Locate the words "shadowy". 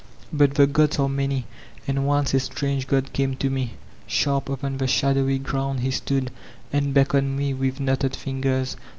4.87-5.37